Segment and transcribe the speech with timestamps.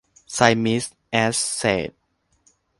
[0.33, 1.91] ไซมิส แอสเสท